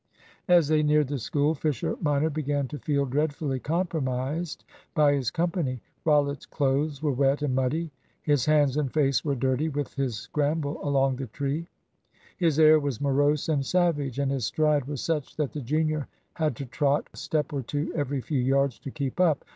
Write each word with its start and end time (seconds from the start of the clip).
As 0.47 0.67
they 0.67 0.81
neared 0.81 1.09
the 1.09 1.19
school, 1.19 1.53
Fisher 1.53 1.95
minor 2.01 2.31
began 2.31 2.67
to 2.69 2.79
feel 2.79 3.05
dreadfully 3.05 3.59
compromised 3.59 4.65
by 4.95 5.13
his 5.13 5.29
company. 5.29 5.79
Rollitt's 6.05 6.47
clothes 6.47 7.03
were 7.03 7.11
wet 7.11 7.43
and 7.43 7.53
muddy; 7.53 7.91
his 8.23 8.47
hands 8.47 8.77
and 8.77 8.91
face 8.91 9.23
were 9.23 9.35
dirty 9.35 9.69
with 9.69 9.93
his 9.93 10.15
scramble 10.17 10.83
along 10.83 11.17
the 11.17 11.27
tree; 11.27 11.67
his 12.35 12.57
air 12.57 12.79
was 12.79 12.99
morose 12.99 13.47
and 13.47 13.63
savage, 13.63 14.17
and 14.17 14.31
his 14.31 14.47
stride 14.47 14.85
was 14.85 15.01
such 15.01 15.35
that 15.35 15.51
the 15.53 15.61
junior 15.61 16.07
had 16.33 16.55
to 16.55 16.65
trot 16.65 17.07
a 17.13 17.17
step 17.17 17.53
or 17.53 17.61
two 17.61 17.93
every 17.95 18.21
few 18.21 18.39
yards 18.39 18.79
to 18.79 18.89
keep 18.89 19.19
up. 19.19 19.45